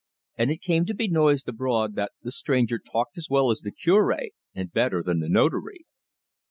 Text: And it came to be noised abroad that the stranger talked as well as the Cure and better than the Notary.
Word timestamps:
And 0.35 0.49
it 0.49 0.63
came 0.63 0.85
to 0.87 0.95
be 0.95 1.07
noised 1.07 1.47
abroad 1.47 1.93
that 1.93 2.13
the 2.23 2.31
stranger 2.31 2.79
talked 2.79 3.19
as 3.19 3.27
well 3.29 3.51
as 3.51 3.59
the 3.59 3.71
Cure 3.71 4.17
and 4.55 4.73
better 4.73 5.03
than 5.03 5.19
the 5.19 5.29
Notary. 5.29 5.85